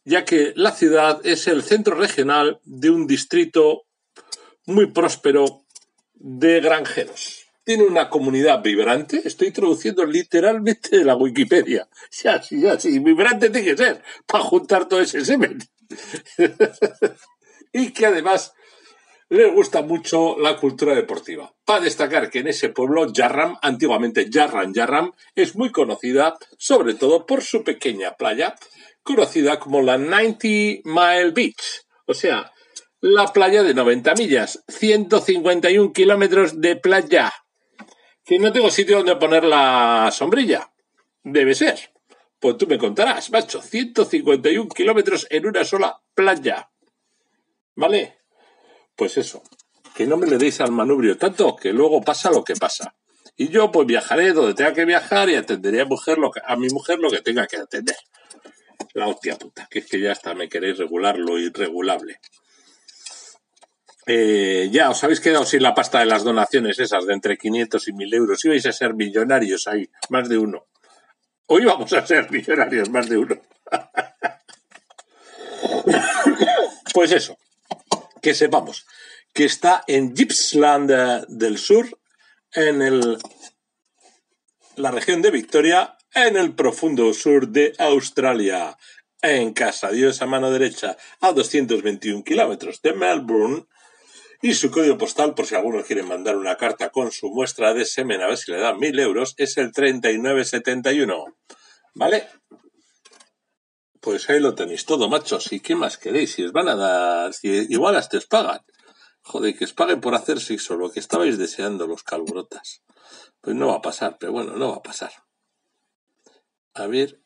ya 0.10 0.26
que 0.26 0.54
la 0.56 0.72
ciudad 0.72 1.22
es 1.24 1.48
el 1.48 1.62
centro 1.62 1.96
regional 1.96 2.60
de 2.64 2.90
un 2.90 3.06
distrito 3.06 3.86
muy 4.66 4.88
próspero 4.88 5.66
de 6.16 6.60
granjeros. 6.62 7.46
Tiene 7.64 7.84
una 7.84 8.10
comunidad 8.10 8.64
vibrante, 8.64 9.22
estoy 9.24 9.52
traduciendo 9.52 10.04
literalmente 10.06 10.98
de 10.98 11.06
la 11.06 11.16
Wikipedia. 11.16 11.88
Ya, 12.24 12.42
sí, 12.42 12.60
ya, 12.60 12.80
sí, 12.80 12.98
vibrante 12.98 13.52
tiene 13.52 13.68
que 13.68 13.78
ser 13.78 14.02
para 14.26 14.44
juntar 14.44 14.88
todo 14.88 15.00
ese 15.00 15.24
semen. 15.24 15.60
y 17.72 17.92
que 17.92 18.08
además 18.08 18.54
les 19.30 19.54
gusta 19.54 19.84
mucho 19.84 20.40
la 20.40 20.58
cultura 20.58 20.96
deportiva. 20.96 21.54
Para 21.66 21.82
destacar 21.82 22.32
que 22.32 22.40
en 22.40 22.48
ese 22.48 22.70
pueblo, 22.70 23.14
Yarram, 23.14 23.58
antiguamente 23.62 24.28
Yarram 24.28 24.74
Yarram, 24.74 25.12
es 25.36 25.56
muy 25.56 25.72
conocida 25.72 26.36
sobre 26.58 26.96
todo 26.96 27.28
por 27.28 27.44
su 27.44 27.64
pequeña 27.64 28.16
playa, 28.16 28.56
conocida 29.10 29.60
como 29.60 29.82
la 29.82 29.98
90 29.98 30.48
Mile 30.86 31.32
Beach, 31.32 31.84
o 32.06 32.14
sea, 32.14 32.52
la 33.02 33.34
playa 33.34 33.64
de 33.64 33.74
90 33.74 34.14
millas, 34.14 34.64
151 34.68 35.94
kilómetros 35.94 36.62
de 36.62 36.76
playa. 36.76 37.34
Que 38.24 38.38
no 38.38 38.52
tengo 38.52 38.70
sitio 38.70 38.98
donde 38.98 39.16
poner 39.16 39.46
la 39.46 40.12
sombrilla. 40.12 40.72
Debe 41.24 41.56
ser. 41.56 41.92
Pues 42.40 42.58
tú 42.58 42.68
me 42.68 42.78
contarás, 42.78 43.32
macho, 43.32 43.64
151 43.64 44.70
kilómetros 44.70 45.26
en 45.32 45.48
una 45.48 45.66
sola 45.66 46.00
playa. 46.14 46.70
¿Vale? 47.76 48.20
Pues 48.96 49.18
eso, 49.18 49.42
que 49.96 50.06
no 50.06 50.18
me 50.18 50.28
le 50.28 50.38
deis 50.38 50.62
al 50.62 50.72
manubrio 50.72 51.18
tanto 51.18 51.56
que 51.56 51.74
luego 51.74 52.02
pasa 52.02 52.30
lo 52.30 52.44
que 52.44 52.54
pasa. 52.54 52.96
Y 53.36 53.48
yo 53.48 53.72
pues 53.72 53.88
viajaré 53.88 54.34
donde 54.34 54.54
tenga 54.54 54.74
que 54.74 54.86
viajar 54.86 55.30
y 55.30 55.36
atenderé 55.36 55.82
a, 55.82 55.86
mujer 55.86 56.20
lo 56.20 56.32
a 56.46 56.56
mi 56.58 56.68
mujer 56.70 57.00
lo 57.00 57.10
que 57.10 57.22
tenga 57.22 57.48
que 57.48 57.58
atender. 57.58 57.96
La 58.94 59.08
hostia 59.08 59.38
puta, 59.38 59.68
que 59.70 59.80
es 59.80 59.88
que 59.88 60.00
ya 60.00 60.12
hasta 60.12 60.34
me 60.34 60.50
queréis 60.50 60.78
regular 60.78 61.18
lo 61.18 61.38
irregulable. 61.38 62.20
Eh, 64.08 64.70
ya 64.72 64.90
os 64.90 65.04
habéis 65.04 65.20
quedado 65.20 65.46
sin 65.46 65.62
la 65.62 65.76
pasta 65.76 66.00
de 66.00 66.08
las 66.08 66.24
donaciones 66.24 66.80
esas 66.80 67.06
de 67.06 67.14
entre 67.14 67.38
500 67.38 67.88
y 67.88 67.94
1000 67.94 68.14
euros. 68.16 68.46
Ibais 68.46 68.66
a 68.66 68.72
ser 68.72 68.96
millonarios 68.96 69.68
ahí, 69.68 69.90
más 70.10 70.28
de 70.28 70.38
uno. 70.38 70.66
Hoy 71.46 71.66
vamos 71.66 71.94
a 71.94 72.06
ser 72.06 72.32
millonarios, 72.32 72.90
más 72.90 73.08
de 73.08 73.18
uno. 73.18 73.40
pues 76.94 77.12
eso, 77.12 77.38
que 78.22 78.34
sepamos 78.34 78.86
que 79.34 79.46
está 79.46 79.84
en 79.88 80.16
Gippsland 80.16 80.92
eh, 80.92 81.26
del 81.28 81.58
Sur, 81.58 82.00
en 82.52 82.82
el, 82.82 83.18
la 84.76 84.92
región 84.92 85.22
de 85.22 85.32
Victoria, 85.32 85.98
en 86.14 86.38
el 86.38 86.56
profundo 86.56 87.14
sur 87.14 87.48
de 87.50 87.74
Australia, 87.78 88.78
en 89.22 89.54
Casa 89.54 89.92
Dios 89.92 90.22
a 90.22 90.26
mano 90.26 90.52
derecha, 90.52 90.98
a 91.22 91.34
221 91.34 92.24
kilómetros 92.24 92.82
de 92.82 92.94
Melbourne, 92.94 93.66
y 94.42 94.54
su 94.54 94.72
código 94.72 94.98
postal, 94.98 95.34
por 95.36 95.46
si 95.46 95.56
alguno 95.56 95.84
quiere 95.84 96.04
mandar 96.04 96.38
una 96.38 96.56
carta 96.56 96.92
con 96.92 97.12
su 97.12 97.30
muestra 97.30 97.74
de 97.74 97.84
semen 97.84 98.22
a 98.22 98.28
ver 98.28 98.38
si 98.38 98.52
le 98.52 98.60
dan 98.60 98.80
mil 98.80 98.98
euros, 98.98 99.34
es 99.38 99.58
el 99.58 99.74
3971. 99.74 101.26
¿Vale? 101.94 102.28
Pues 104.00 104.30
ahí 104.30 104.40
lo 104.40 104.56
tenéis 104.56 104.86
todo, 104.86 105.10
machos. 105.10 105.52
¿Y 105.52 105.60
qué 105.60 105.76
más 105.76 105.98
queréis? 105.98 106.34
Si 106.34 106.44
os 106.44 106.54
van 106.54 106.70
a 106.70 106.76
dar, 106.76 107.34
si 107.34 107.50
igual 107.70 107.98
hasta 107.98 108.18
os 108.18 108.28
pagan. 108.28 108.62
Joder, 109.24 109.58
que 109.58 109.66
os 109.66 109.74
paguen 109.74 110.00
por 110.00 110.16
hacer 110.16 110.40
sexo, 110.40 110.78
lo 110.78 110.90
que 110.90 111.02
estabais 111.02 111.38
deseando 111.38 111.86
los 111.86 112.04
calbrotas. 112.04 112.82
Pues 113.42 113.58
no 113.58 113.68
va 113.68 113.76
a 113.76 113.82
pasar, 113.82 114.18
pero 114.18 114.32
bueno, 114.32 114.56
no 114.56 114.70
va 114.70 114.78
a 114.78 114.82
pasar. 114.82 115.12
A 116.74 116.88
ver, 116.88 117.22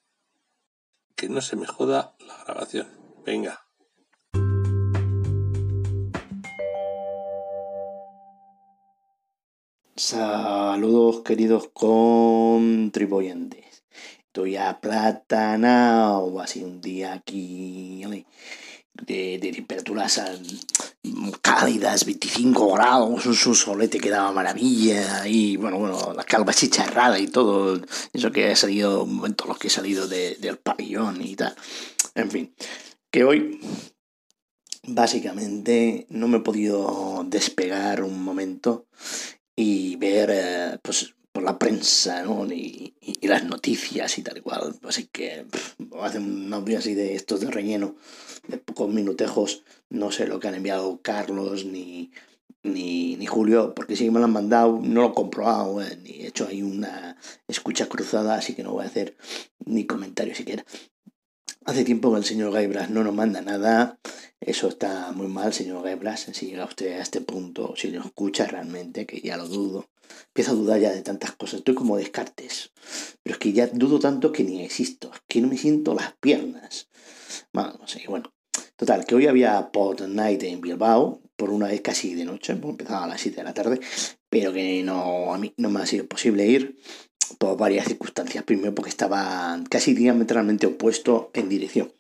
que 1.16 1.30
no 1.30 1.42
se 1.42 1.56
me 1.56 1.68
joda 1.68 2.16
la 2.20 2.44
grabación. 2.44 2.88
Venga. 3.26 3.66
Saludos 9.96 11.22
queridos 11.22 11.70
contribuyentes. 11.72 13.86
Estoy 14.26 14.58
aplatanado, 14.58 16.42
así 16.42 16.64
un 16.64 16.82
día 16.82 17.14
aquí 17.14 18.26
de, 19.06 19.38
de 19.40 19.52
temperaturas 19.54 20.20
cálidas, 21.41 22.05
25 22.05 22.74
grados, 22.74 23.25
un 23.25 23.36
solete 23.36 24.00
que 24.00 24.10
daba 24.10 24.31
maravilla 24.31 25.27
y 25.27 25.57
bueno, 25.57 25.77
bueno, 25.77 26.13
la 26.13 26.24
calva 26.24 26.53
chicharrada 26.53 27.19
y 27.19 27.27
todo 27.27 27.81
eso 28.13 28.31
que 28.31 28.51
ha 28.51 28.55
salido, 28.55 29.05
momentos 29.05 29.48
los 29.48 29.57
que 29.57 29.67
he 29.67 29.72
salido 29.72 30.07
del 30.07 30.57
pabellón 30.57 31.22
y 31.22 31.36
tal. 31.36 31.55
En 32.15 32.31
fin, 32.31 32.55
que 33.12 33.24
hoy 33.24 33.60
básicamente 34.88 36.05
no 36.10 36.27
me 36.27 36.38
he 36.38 36.41
podido 36.41 37.25
despegar 37.27 38.03
un 38.03 38.24
momento 38.24 38.86
y 39.55 39.95
ver 39.98 40.29
eh, 40.31 40.79
pues 40.81 41.13
la 41.44 41.60
prensa 41.60 42.24
¿no? 42.24 42.46
y, 42.52 42.94
las 43.22 43.44
noticias 43.46 44.18
y 44.18 44.24
tal 44.24 44.42
cual. 44.42 44.76
Así 44.88 45.08
que 45.12 45.46
hace 46.02 46.20
un 46.20 46.54
audio 46.54 46.78
así 46.78 46.94
de 46.94 47.16
estos 47.16 47.42
de 47.42 47.52
relleno, 47.52 47.96
de 48.48 48.58
pocos 48.58 48.90
minutejos, 48.90 49.64
no 49.90 50.12
sé 50.12 50.28
lo 50.28 50.40
que 50.40 50.48
han 50.48 50.56
enviado 50.56 51.02
Carlos 51.02 51.66
ni, 51.66 52.12
ni, 52.64 53.16
ni 53.16 53.26
Julio, 53.26 53.74
porque 53.76 53.96
si 53.96 54.10
me 54.10 54.20
lo 54.20 54.26
han 54.26 54.34
mandado, 54.34 54.80
no 54.84 55.02
lo 55.02 55.10
he 55.10 55.14
comprobado, 55.14 55.82
eh, 55.82 55.98
ni 56.02 56.12
he 56.12 56.28
hecho 56.28 56.48
ahí 56.48 56.64
una 56.64 57.18
escucha 57.48 57.88
cruzada, 57.88 58.36
así 58.36 58.54
que 58.56 58.64
no 58.64 58.72
voy 58.72 58.86
a 58.86 58.88
hacer 58.88 59.18
ni 59.66 59.86
comentario 59.86 60.36
siquiera. 60.36 60.66
Hace 61.66 61.86
tiempo 61.86 62.12
que 62.12 62.18
el 62.18 62.26
señor 62.26 62.52
Gaibras 62.52 62.90
no 62.90 63.04
nos 63.04 63.14
manda 63.14 63.42
nada. 63.42 63.98
Eso 64.46 64.68
está 64.68 65.14
muy 65.14 65.28
mal, 65.28 65.54
señor 65.54 65.84
Gaibras. 65.84 66.28
Si 66.34 66.48
llega 66.48 66.66
usted 66.66 66.98
a 66.98 67.02
este 67.02 67.22
punto, 67.22 67.76
si 67.78 67.90
lo 67.92 68.02
escucha 68.02 68.46
realmente, 68.46 69.06
que 69.06 69.22
ya 69.22 69.38
lo 69.38 69.48
dudo. 69.48 69.90
Empiezo 70.28 70.52
a 70.52 70.56
dudar 70.56 70.80
ya 70.82 70.92
de 70.92 71.02
tantas 71.02 71.32
cosas. 71.32 71.60
Estoy 71.60 71.76
como 71.76 71.96
descartes. 71.96 72.72
Pero 73.24 73.36
es 73.36 73.40
que 73.40 73.54
ya 73.54 73.68
dudo 73.68 74.00
tanto 74.00 74.34
que 74.34 74.44
ni 74.44 74.62
existo. 74.62 75.12
Es 75.14 75.22
que 75.30 75.40
no 75.40 75.48
me 75.48 75.58
siento 75.58 75.94
las 75.94 76.14
piernas. 76.18 76.90
Bueno, 77.54 77.78
no 77.80 77.88
sé. 77.88 78.04
Bueno, 78.10 78.34
total, 78.76 79.06
que 79.06 79.16
hoy 79.16 79.28
había 79.28 79.72
Pod 79.72 80.02
Night 80.08 80.44
en 80.44 80.60
Bilbao. 80.60 81.22
Por 81.38 81.50
una 81.50 81.68
vez 81.68 81.80
casi 81.80 82.14
de 82.14 82.26
noche. 82.26 82.52
Empezaba 82.52 83.06
a 83.06 83.08
las 83.08 83.22
7 83.22 83.38
de 83.38 83.44
la 83.44 83.54
tarde. 83.54 83.80
Pero 84.30 84.52
que 84.52 84.84
no, 84.84 85.34
a 85.34 85.38
mí 85.38 85.54
no 85.56 85.70
me 85.70 85.80
ha 85.80 85.86
sido 85.86 86.06
posible 86.06 86.46
ir 86.46 86.78
por 87.38 87.58
varias 87.58 87.88
circunstancias. 87.88 88.44
Primero 88.44 88.76
porque 88.76 88.90
estaba 88.90 89.58
casi 89.70 89.94
diametralmente 89.94 90.68
opuesto 90.68 91.32
en 91.34 91.48
dirección. 91.48 91.94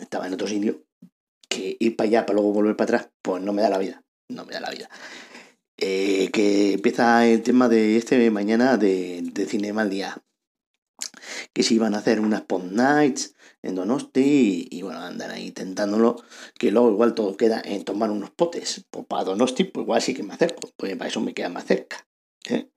Estaba 0.00 0.26
en 0.26 0.32
otro 0.32 0.46
sitio. 0.46 0.84
Ir 1.78 1.96
para 1.96 2.08
allá 2.08 2.26
para 2.26 2.34
luego 2.34 2.52
volver 2.52 2.76
para 2.76 2.96
atrás, 2.96 3.12
pues 3.22 3.42
no 3.42 3.52
me 3.52 3.62
da 3.62 3.70
la 3.70 3.78
vida. 3.78 4.02
No 4.28 4.44
me 4.44 4.52
da 4.52 4.60
la 4.60 4.70
vida. 4.70 4.88
Eh, 5.76 6.30
que 6.32 6.74
empieza 6.74 7.26
el 7.26 7.42
tema 7.42 7.68
de 7.68 7.96
este 7.96 8.30
mañana 8.30 8.76
de, 8.76 9.20
de 9.22 9.46
Cinema 9.46 9.82
al 9.82 9.90
Día. 9.90 10.22
Que 11.52 11.62
se 11.62 11.74
iban 11.74 11.94
a 11.94 11.98
hacer 11.98 12.20
unas 12.20 12.42
Pond 12.42 12.72
Nights 12.72 13.34
en 13.62 13.74
Donosti 13.76 14.68
y, 14.70 14.82
bueno, 14.82 15.00
andan 15.00 15.30
ahí 15.30 15.46
intentándolo. 15.46 16.16
Que 16.58 16.70
luego 16.70 16.90
igual 16.90 17.14
todo 17.14 17.36
queda 17.36 17.60
en 17.64 17.84
tomar 17.84 18.10
unos 18.10 18.30
potes. 18.30 18.84
Pues 18.90 19.06
para 19.06 19.24
Donosti, 19.24 19.64
pues 19.64 19.84
igual 19.84 20.02
sí 20.02 20.14
que 20.14 20.22
me 20.22 20.34
acerco. 20.34 20.70
Pues 20.76 20.96
para 20.96 21.08
eso 21.08 21.20
me 21.20 21.34
queda 21.34 21.48
más 21.48 21.64
cerca. 21.64 22.06
¿eh? 22.48 22.68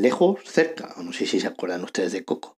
lejos, 0.00 0.40
cerca, 0.44 0.94
no 1.02 1.12
sé 1.12 1.26
si 1.26 1.40
se 1.40 1.46
acuerdan 1.46 1.84
ustedes 1.84 2.12
de 2.12 2.24
Coco. 2.24 2.56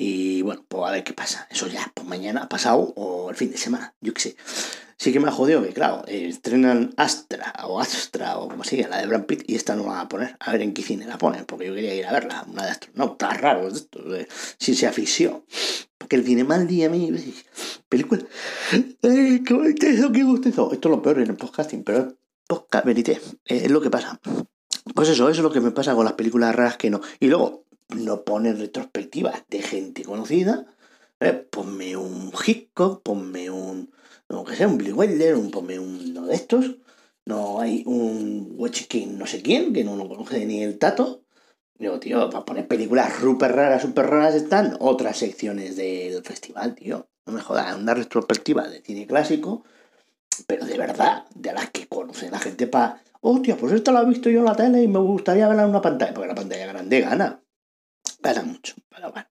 Y 0.00 0.42
bueno, 0.42 0.64
pues 0.68 0.84
a 0.88 0.92
ver 0.92 1.02
qué 1.02 1.12
pasa. 1.12 1.48
Eso 1.50 1.66
ya, 1.66 1.90
pues 1.92 2.06
mañana, 2.06 2.48
pasado 2.48 2.92
o 2.94 3.30
el 3.30 3.36
fin 3.36 3.50
de 3.50 3.58
semana, 3.58 3.94
yo 4.00 4.14
qué 4.14 4.20
sé. 4.20 4.36
Sí 4.96 5.12
que 5.12 5.18
me 5.18 5.26
ha 5.26 5.32
jodido 5.32 5.60
que, 5.60 5.72
claro, 5.72 6.04
estrenan 6.06 6.94
Astra 6.96 7.52
o 7.64 7.80
Astra 7.80 8.38
o 8.38 8.48
como 8.48 8.62
siga, 8.62 8.86
la 8.86 8.98
de 8.98 9.08
Brad 9.08 9.24
Pitt, 9.24 9.42
y 9.48 9.56
esta 9.56 9.74
no 9.74 9.82
la 9.82 9.88
van 9.88 10.00
a 10.06 10.08
poner. 10.08 10.36
A 10.38 10.52
ver 10.52 10.62
en 10.62 10.72
qué 10.72 10.82
cine 10.82 11.04
la 11.04 11.18
ponen, 11.18 11.46
porque 11.46 11.66
yo 11.66 11.74
quería 11.74 11.96
ir 11.96 12.06
a 12.06 12.12
verla, 12.12 12.46
una 12.48 12.64
de 12.64 12.70
astronautas 12.70 13.40
raros 13.40 13.72
de 13.72 13.78
esto, 13.80 14.02
de, 14.04 14.28
si 14.58 14.76
se 14.76 14.86
afició. 14.86 15.44
Porque 15.98 16.14
el 16.14 16.24
cine 16.24 16.44
mal 16.44 16.68
día 16.68 16.86
a 16.86 16.90
mí, 16.90 17.12
película. 17.88 18.22
Eh, 19.02 19.42
qué 19.44 19.54
gustezo, 19.54 20.12
qué. 20.12 20.20
Esto 20.20 20.70
es 20.72 20.84
lo 20.84 21.02
peor 21.02 21.18
en 21.18 21.30
el 21.30 21.36
podcasting, 21.36 21.82
pero 21.82 22.16
podcast, 22.46 22.86
verité, 22.86 23.20
es 23.44 23.68
lo 23.68 23.80
que 23.80 23.90
pasa. 23.90 24.20
Pues 24.94 25.08
eso, 25.08 25.28
eso 25.28 25.40
es 25.40 25.44
lo 25.44 25.50
que 25.50 25.60
me 25.60 25.72
pasa 25.72 25.96
con 25.96 26.04
las 26.04 26.14
películas 26.14 26.54
raras 26.54 26.76
que 26.76 26.88
no. 26.88 27.00
Y 27.18 27.26
luego, 27.26 27.67
no 27.88 28.24
ponen 28.24 28.58
retrospectivas 28.58 29.44
de 29.48 29.62
gente 29.62 30.04
conocida. 30.04 30.66
¿eh? 31.20 31.32
Ponme 31.32 31.96
un 31.96 32.32
Hitchcock, 32.32 33.02
ponme 33.02 33.50
un. 33.50 33.92
No 34.28 34.44
que 34.44 34.56
sea, 34.56 34.68
un 34.68 34.78
Billy 34.78 34.92
Wilder, 34.92 35.36
un, 35.36 35.50
ponme 35.50 35.78
uno 35.78 36.26
de 36.26 36.34
estos. 36.34 36.76
No 37.24 37.60
hay 37.60 37.82
un 37.86 38.54
Watchkin 38.56 39.18
no 39.18 39.26
sé 39.26 39.42
quién, 39.42 39.72
que 39.72 39.84
no 39.84 39.96
lo 39.96 40.08
conoce 40.08 40.44
ni 40.46 40.62
el 40.62 40.78
tato. 40.78 41.24
Digo, 41.78 42.00
tío, 42.00 42.28
para 42.30 42.44
poner 42.44 42.66
películas 42.66 43.12
súper 43.20 43.52
raras, 43.54 43.82
súper 43.82 44.06
raras 44.06 44.34
están 44.34 44.76
otras 44.80 45.18
secciones 45.18 45.76
del 45.76 46.22
festival, 46.24 46.74
tío. 46.74 47.08
No 47.26 47.32
me 47.32 47.40
jodas, 47.40 47.76
una 47.76 47.94
retrospectiva 47.94 48.66
de 48.68 48.80
cine 48.80 49.06
clásico, 49.06 49.62
pero 50.46 50.64
de 50.64 50.78
verdad, 50.78 51.26
de 51.34 51.52
las 51.52 51.70
que 51.70 51.86
conoce 51.86 52.30
la 52.30 52.38
gente 52.38 52.66
para 52.66 53.02
hostia, 53.20 53.56
pues 53.56 53.72
esto 53.72 53.92
lo 53.92 54.02
he 54.02 54.06
visto 54.06 54.30
yo 54.30 54.40
en 54.40 54.46
la 54.46 54.56
tele 54.56 54.82
y 54.82 54.88
me 54.88 54.98
gustaría 54.98 55.46
verla 55.46 55.64
en 55.64 55.70
una 55.70 55.82
pantalla, 55.82 56.14
porque 56.14 56.28
la 56.28 56.34
pantalla 56.34 56.66
grande 56.66 57.00
gana, 57.00 57.42
gana 58.20 58.42
mucho, 58.42 58.74
pero 58.88 59.12
bueno. 59.12 59.28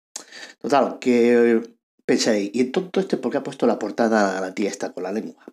Total, 0.61 0.99
que 0.99 1.61
pensáis, 2.07 2.51
¿y 2.53 2.65
todo 2.65 3.01
este 3.01 3.17
por 3.17 3.33
qué 3.33 3.39
ha 3.39 3.43
puesto 3.43 3.67
la 3.67 3.79
portada 3.79 4.39
a 4.39 4.41
la 4.41 4.55
tía 4.55 4.71
esta 4.71 4.93
con 4.93 5.03
la 5.03 5.13
lengua? 5.13 5.45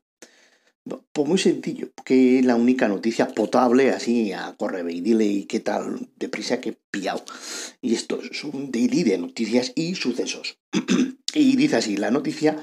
Pues 0.84 1.28
muy 1.28 1.38
sencillo, 1.38 1.92
porque 1.94 2.40
es 2.40 2.46
la 2.46 2.56
única 2.56 2.88
noticia 2.88 3.28
potable 3.28 3.92
así 3.92 4.34
a 4.34 4.56
corre 4.58 4.84
y 4.92 5.02
dile 5.02 5.26
y 5.26 5.46
qué 5.46 5.60
tal 5.60 6.10
deprisa 6.16 6.60
que 6.60 6.70
he 6.70 6.78
pillado. 6.90 7.24
Y 7.82 7.94
esto 7.94 8.20
es 8.22 8.44
un 8.44 8.72
daily 8.72 9.04
de 9.04 9.18
noticias 9.20 9.74
y 9.76 9.94
sucesos. 9.96 10.58
y 11.34 11.56
dice 11.56 11.76
así, 11.78 11.98
la 11.98 12.10
noticia 12.10 12.58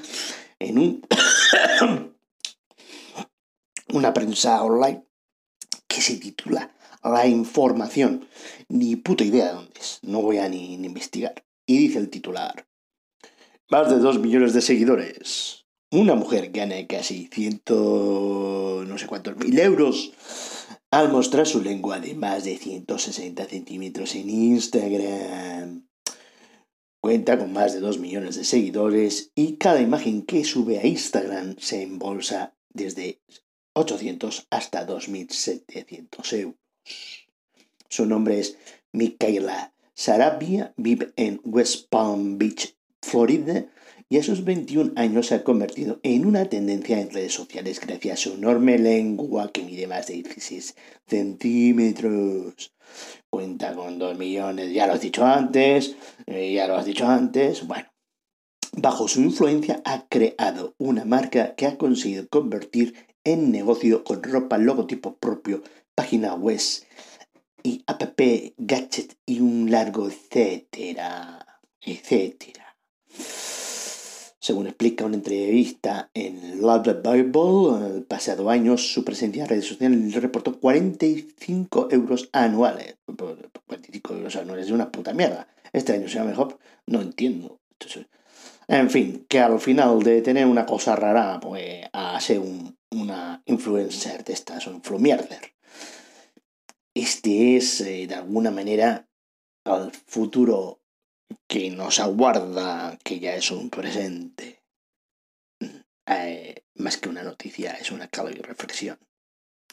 en 0.59 0.77
un 0.77 1.01
una 3.93 4.13
prensa 4.13 4.61
online 4.63 5.05
que 5.87 6.01
se 6.01 6.17
titula 6.17 6.71
La 7.03 7.27
información. 7.27 8.27
Ni 8.67 8.95
puta 8.95 9.23
idea 9.23 9.47
de 9.47 9.53
dónde 9.53 9.79
es. 9.79 9.99
No 10.01 10.21
voy 10.21 10.37
a 10.37 10.49
ni, 10.49 10.73
investigar. 10.73 11.45
Y 11.65 11.77
dice 11.77 11.99
el 11.99 12.09
titular. 12.09 12.67
Más 13.69 13.89
de 13.89 13.99
2 13.99 14.19
millones 14.19 14.53
de 14.53 14.61
seguidores. 14.61 15.65
Una 15.91 16.15
mujer 16.15 16.51
gana 16.51 16.75
casi 16.87 17.27
ciento... 17.31 18.83
no 18.87 18.97
sé 18.97 19.07
cuántos 19.07 19.37
mil 19.37 19.57
euros 19.57 20.11
al 20.91 21.11
mostrar 21.11 21.45
su 21.45 21.61
lengua 21.61 21.99
de 21.99 22.15
más 22.15 22.43
de 22.43 22.57
160 22.57 23.45
centímetros 23.45 24.15
en 24.15 24.29
Instagram. 24.29 25.87
Cuenta 27.01 27.37
con 27.37 27.53
más 27.53 27.73
de 27.73 27.79
2 27.79 27.99
millones 27.99 28.35
de 28.35 28.43
seguidores 28.43 29.31
y 29.35 29.57
cada 29.57 29.81
imagen 29.81 30.25
que 30.25 30.43
sube 30.43 30.79
a 30.79 30.85
Instagram 30.85 31.55
se 31.59 31.83
embolsa 31.83 32.55
desde 32.69 33.21
800 33.73 34.47
hasta 34.49 34.85
2.700 34.85 36.33
euros. 36.39 36.58
Su 37.89 38.05
nombre 38.05 38.39
es 38.39 38.57
Micaela 38.91 39.73
Sarabia, 39.93 40.73
vive 40.77 41.11
en 41.17 41.41
West 41.43 41.89
Palm 41.89 42.37
Beach, 42.37 42.75
Florida, 43.01 43.65
y 44.07 44.17
a 44.17 44.23
sus 44.23 44.43
21 44.43 44.93
años 44.95 45.27
se 45.27 45.35
ha 45.35 45.43
convertido 45.43 45.99
en 46.01 46.25
una 46.25 46.45
tendencia 46.45 46.99
en 46.99 47.11
redes 47.11 47.33
sociales 47.33 47.79
gracias 47.79 48.13
a 48.13 48.21
su 48.23 48.33
enorme 48.33 48.79
lengua 48.79 49.51
que 49.51 49.61
mide 49.61 49.85
más 49.85 50.07
de 50.07 50.15
16 50.15 50.75
centímetros. 51.05 52.73
Cuenta 53.29 53.75
con 53.75 53.99
2 53.99 54.17
millones, 54.17 54.73
ya 54.73 54.87
lo 54.87 54.93
has 54.93 55.01
dicho 55.01 55.25
antes, 55.25 55.95
eh, 56.25 56.53
ya 56.53 56.67
lo 56.67 56.75
has 56.75 56.85
dicho 56.85 57.05
antes. 57.05 57.67
Bueno, 57.67 57.87
bajo 58.71 59.07
su 59.07 59.21
influencia 59.21 59.81
ha 59.85 60.07
creado 60.07 60.73
una 60.79 61.05
marca 61.05 61.53
que 61.55 61.67
ha 61.67 61.77
conseguido 61.77 62.27
convertir 62.29 62.95
en 63.23 63.51
negocio 63.51 64.03
con 64.03 64.23
ropa, 64.23 64.57
logotipo 64.57 65.17
propio, 65.17 65.61
página 65.99 66.33
web 66.33 66.61
y 67.61 67.83
app, 67.85 68.21
gadget 68.57 69.17
y 69.25 69.41
un 69.41 69.69
largo 69.69 70.07
etcétera, 70.07 71.45
etcétera. 71.81 72.77
Según 74.39 74.67
explica 74.67 75.03
una 75.03 75.17
entrevista 75.17 76.09
en 76.13 76.61
Love 76.61 77.01
Bible, 77.03 77.95
el 77.97 78.03
pasado 78.03 78.49
año 78.49 78.77
su 78.77 79.03
presencia 79.03 79.43
en 79.43 79.49
redes 79.49 79.65
sociales 79.65 80.13
reportó 80.15 80.57
45 80.57 81.89
euros 81.91 82.29
anuales. 82.31 82.95
45 83.05 84.13
euros 84.13 84.37
anuales 84.37 84.67
es 84.67 84.71
una 84.71 84.89
puta 84.93 85.13
mierda. 85.13 85.49
Este 85.73 85.91
año 85.91 86.07
sea 86.07 86.23
mejor, 86.23 86.59
no 86.85 87.01
entiendo. 87.01 87.59
En 88.69 88.89
fin, 88.89 89.25
que 89.27 89.41
al 89.41 89.59
final 89.59 89.99
de 90.01 90.21
tener 90.21 90.45
una 90.45 90.65
cosa 90.65 90.95
rara, 90.95 91.41
pues 91.41 91.83
a 91.91 92.17
ser 92.21 92.39
un, 92.39 92.77
una 92.91 93.43
influencer 93.47 94.23
de 94.23 94.31
estas, 94.31 94.65
un 94.67 94.81
flumierder. 94.81 95.58
Este 96.93 97.57
es, 97.57 97.81
eh, 97.81 98.07
de 98.07 98.15
alguna 98.15 98.51
manera, 98.51 99.07
el 99.65 99.91
futuro 99.91 100.81
que 101.47 101.69
nos 101.69 101.99
aguarda, 101.99 102.97
que 103.03 103.19
ya 103.19 103.35
es 103.35 103.51
un 103.51 103.69
presente. 103.69 104.63
Eh, 106.07 106.63
más 106.75 106.97
que 106.97 107.09
una 107.09 107.21
noticia, 107.21 107.73
es 107.73 107.91
una 107.91 108.07
clave 108.07 108.31
y 108.31 108.41
reflexión. 108.41 108.97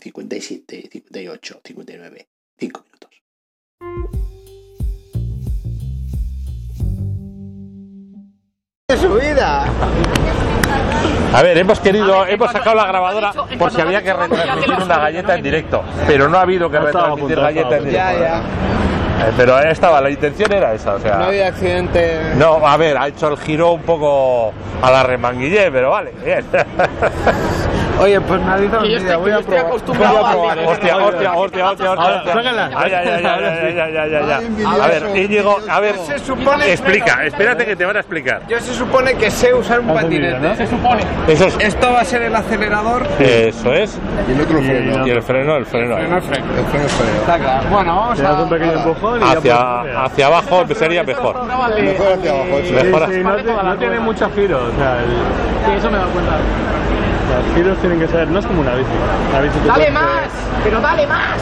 57, 0.00 0.88
58, 0.92 1.60
59, 1.64 2.28
5 2.58 2.84
minutos. 2.84 3.10
De 8.88 8.96
su 8.98 9.14
vida. 9.14 10.35
A 11.34 11.42
ver, 11.42 11.58
hemos 11.58 11.80
querido, 11.80 12.26
hemos 12.26 12.50
sacado 12.50 12.76
la 12.76 12.86
grabadora 12.86 13.32
por 13.58 13.70
si 13.70 13.80
había 13.80 14.02
que 14.02 14.12
retransmitir 14.12 14.74
una 14.82 14.98
galleta 14.98 15.34
en 15.34 15.42
directo, 15.42 15.82
pero 16.06 16.28
no 16.28 16.38
ha 16.38 16.42
habido 16.42 16.70
que 16.70 16.78
retransmitir 16.78 17.36
galleta 17.38 17.76
en 17.76 17.84
directo. 17.84 18.12
Ya, 18.12 18.18
ya. 18.18 18.42
Eh, 19.18 19.32
Pero 19.34 19.58
estaba, 19.60 20.00
la 20.02 20.10
intención 20.10 20.52
era 20.52 20.74
esa, 20.74 20.94
o 20.94 21.00
sea. 21.00 21.16
No 21.16 21.24
había 21.24 21.48
accidente. 21.48 22.20
No, 22.36 22.66
a 22.66 22.76
ver, 22.76 22.98
ha 22.98 23.08
hecho 23.08 23.28
el 23.28 23.38
giro 23.38 23.72
un 23.72 23.80
poco 23.82 24.52
a 24.82 24.90
la 24.90 25.02
remanguillé, 25.04 25.70
pero 25.70 25.90
vale, 25.90 26.12
bien. 26.22 26.44
Oye, 28.00 28.20
pues 28.20 28.40
me 28.42 28.52
ha 28.52 28.58
dicho 28.58 28.78
un 28.78 28.82
vídeo, 28.82 29.20
voy 29.20 29.30
a 29.32 29.40
probar. 29.40 29.66
acostumbrado 29.66 30.26
a 30.26 30.30
probar. 30.30 30.58
Hostia, 30.58 30.96
hostia, 30.96 31.32
hostia, 31.32 31.70
hostia, 31.70 31.92
hostia. 31.92 32.32
Sácala. 32.32 32.70
Ya, 32.70 32.88
ya, 32.88 33.20
ya, 33.20 33.90
ya, 33.90 34.06
ya, 34.06 34.40
ya. 34.40 34.40
A 34.82 34.86
ver, 34.88 35.16
Íñigo, 35.16 35.58
a 35.68 35.80
ver, 35.80 35.96
se 35.98 36.18
supone, 36.18 36.70
explica, 36.70 37.24
espérate 37.24 37.64
que 37.64 37.76
te 37.76 37.84
van 37.84 37.96
a 37.96 38.00
explicar. 38.00 38.42
Yo 38.48 38.60
se 38.60 38.74
supone 38.74 39.14
que 39.14 39.30
sé 39.30 39.54
usar 39.54 39.80
un 39.80 39.88
patinete. 39.88 40.56
Se 40.56 40.66
supone. 40.66 41.02
Eso 41.26 41.46
es. 41.46 41.56
Esto 41.60 41.92
va 41.92 42.00
a 42.00 42.04
ser 42.04 42.22
el 42.22 42.34
acelerador. 42.34 43.06
Eso 43.18 43.72
es. 43.72 43.98
Y 44.28 44.32
el 44.32 44.40
otro 44.40 44.60
freno. 44.60 45.06
Y 45.06 45.10
el 45.10 45.22
freno, 45.22 45.56
el 45.56 45.66
freno. 45.66 45.96
El 45.96 46.06
freno, 46.06 46.16
el 46.16 46.22
freno. 46.22 46.46
El 46.56 46.64
freno. 46.64 47.18
Está 47.20 47.38
claro. 47.38 47.68
Bueno, 47.70 47.96
vamos 47.96 48.20
a... 48.20 48.42
un 48.42 48.48
pequeño 48.48 48.72
empujón 48.72 49.22
hacia, 49.22 50.04
hacia 50.04 50.26
abajo 50.26 50.66
sería 50.74 51.02
mejor. 51.02 51.44
Mejor 51.44 52.12
hacia 52.12 52.30
abajo. 52.30 52.60
Mejor. 52.72 53.64
no, 53.64 53.76
tiene 53.76 54.00
mucho 54.00 54.30
giro. 54.34 54.58
O 54.58 54.78
sea, 54.78 54.98
Sí, 55.66 55.72
eso 55.72 55.90
me 55.90 55.98
da 55.98 56.04
cuenta 56.04 56.36
los 57.28 57.54
giros 57.54 57.78
tienen 57.78 57.98
que 58.00 58.08
ser. 58.08 58.28
No 58.28 58.38
es 58.38 58.46
como 58.46 58.60
una 58.60 58.74
bici. 58.74 58.88
La 59.32 59.40
bici 59.40 59.58
¡Dale 59.66 59.72
puedes- 59.74 59.92
más! 59.92 60.28
¡Pero 60.64 60.80
dale 60.80 61.06
más! 61.06 61.38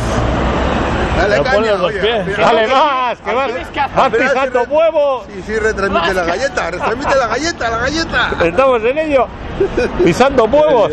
Dale 1.17 1.31
Pero 1.39 1.45
caña, 1.45 1.73
los 1.73 1.83
oye. 1.83 2.01
pies. 2.01 2.37
¡Dale 2.39 2.67
más! 2.67 3.19
¡Que 3.21 3.35
vas, 3.35 3.47
Tienes 3.47 3.69
que 3.69 3.81
hacer- 3.81 3.97
vas 3.97 4.11
pisando 4.11 4.63
huevos! 4.65 5.25
Sí, 5.33 5.43
sí, 5.47 5.59
retransmite 5.59 6.15
la 6.15 6.25
galleta, 6.25 6.71
retransmite 6.71 7.17
la 7.17 7.27
galleta, 7.29 7.71
la 7.71 7.79
galleta. 7.79 8.31
Estamos 8.45 8.85
en 8.85 8.99
ello. 8.99 9.27
Pisando 10.05 10.45
huevos. 10.45 10.91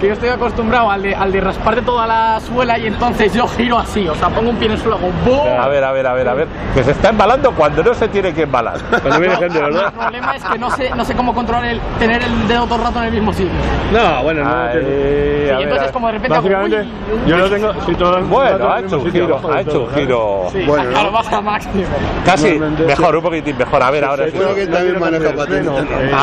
Que 0.00 0.08
yo 0.08 0.12
estoy 0.14 0.28
acostumbrado 0.30 0.90
al 0.90 1.02
de, 1.02 1.14
al 1.14 1.30
de 1.30 1.40
rasparte 1.40 1.82
toda 1.82 2.06
la 2.08 2.40
suela 2.40 2.76
y 2.78 2.88
entonces 2.88 3.32
yo 3.32 3.46
giro 3.46 3.78
así. 3.78 4.08
O 4.08 4.14
sea, 4.16 4.28
pongo 4.30 4.50
un 4.50 4.56
pie 4.56 4.66
en 4.66 4.72
el 4.72 4.78
suelo, 4.78 4.96
hago 4.96 5.10
¡boom! 5.24 5.60
A 5.60 5.68
ver, 5.68 5.84
a 5.84 5.92
ver, 5.92 6.06
a 6.06 6.14
ver, 6.14 6.28
a 6.28 6.34
ver. 6.34 6.48
Que 6.74 6.82
se 6.82 6.90
está 6.90 7.10
embalando 7.10 7.52
cuando 7.52 7.82
no 7.84 7.94
se 7.94 8.08
tiene 8.08 8.34
que 8.34 8.42
embalar. 8.42 8.78
Cuando 9.00 9.20
viene 9.20 9.36
gente, 9.36 9.58
El 9.58 9.64
¿verdad? 9.64 9.92
problema 9.92 10.36
es 10.36 10.44
que 10.44 10.58
no 10.58 10.70
sé, 10.70 10.90
no 10.90 11.04
sé 11.04 11.14
cómo 11.14 11.34
controlar 11.34 11.64
el 11.66 11.80
tener 11.98 12.22
el 12.22 12.48
dedo 12.48 12.64
todo 12.64 12.76
el 12.76 12.82
rato 12.82 12.98
en 12.98 13.04
el 13.06 13.12
mismo 13.12 13.32
sitio. 13.32 13.52
No, 13.92 14.22
bueno, 14.24 14.44
no. 14.44 14.50
Ahí, 14.50 14.72
tiene- 14.72 15.50
a 15.52 15.60
y 15.60 15.62
entonces 15.62 15.82
ver. 15.86 15.92
como 15.92 16.06
de 16.08 16.12
repente 16.14 16.36
hago, 16.36 16.48
uy, 16.64 16.88
yo 17.26 17.36
lo 17.36 17.50
tengo. 17.50 17.72
Sí, 17.86 17.94
todo 17.94 18.16
el 18.18 18.24
Bueno, 18.24 18.72
ha 18.72 18.80
hecho 18.80 18.98
un 18.98 19.12
giro, 19.12 19.40
ha 19.60 19.62
hecho 19.62 19.82
un 19.84 19.94
giro. 19.94 20.48
Sí, 20.52 20.64
Bueno, 20.66 20.98
a 20.98 21.02
lo 21.02 21.12
baja 21.12 21.40
máximo. 21.40 21.84
Casi 22.24 22.58
mejor, 22.58 23.16
un 23.16 23.22
poquitín 23.22 23.56
mejor. 23.56 23.82
A 23.82 23.90
ver, 23.90 24.04
ahora 24.04 24.26
sí. 24.26 24.32
Creo 24.32 24.54
que 24.54 24.66
también 24.66 24.98
maneja. 24.98 25.30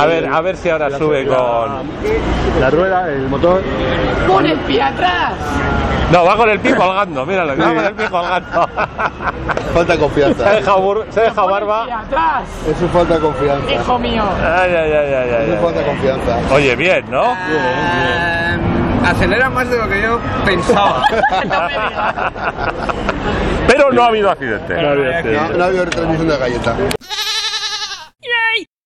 A 0.01 0.05
ver, 0.05 0.27
a 0.27 0.41
ver 0.41 0.57
si 0.57 0.69
ahora 0.69 0.89
sube 0.97 1.25
con. 1.25 1.37
La 2.59 2.69
rueda, 2.69 3.07
el 3.11 3.27
motor. 3.27 3.61
¡Pon 4.27 4.45
el 4.45 4.59
pie 4.59 4.81
atrás! 4.81 5.33
No, 6.11 6.23
va 6.23 6.37
con 6.37 6.49
el 6.49 6.59
pie 6.61 6.73
colgando, 6.73 7.25
míralo, 7.25 7.57
va 7.57 7.73
con 7.73 7.83
el 7.85 7.93
pie 7.93 8.09
colgando. 8.09 8.67
Falta 9.73 9.93
Se 9.93 9.99
confianza. 9.99 10.43
se 10.43 10.49
ha 10.49 10.53
dejado 10.53 10.77
¡Pon 10.81 10.97
el 11.01 11.13
pie 11.13 11.31
barba. 11.35 11.83
atrás! 11.99 12.43
Eso 12.67 12.85
es 12.85 12.91
falta 12.91 13.19
confianza. 13.19 13.71
¡Hijo 13.73 13.99
mío! 13.99 14.23
Ay, 14.41 14.71
ay, 14.73 14.91
ay, 14.91 15.13
ay, 15.13 15.29
ay, 15.37 15.43
Eso 15.45 15.53
es 15.53 15.59
falta 15.61 15.79
ay. 15.81 15.85
confianza. 15.85 16.39
Oye, 16.53 16.75
bien, 16.77 17.05
¿no? 17.11 17.23
Eh, 17.33 18.57
acelera 19.05 19.49
más 19.49 19.69
de 19.69 19.77
lo 19.77 19.89
que 19.89 20.01
yo 20.01 20.19
pensaba. 20.45 21.03
Pero 23.67 23.91
no 23.91 24.03
ha 24.03 24.07
habido 24.07 24.31
accidente. 24.31 24.73
No, 24.81 24.95
no 25.57 25.63
ha 25.63 25.67
habido 25.67 25.85
retransmisión 25.85 26.27
de 26.27 26.37
galleta. 26.37 26.75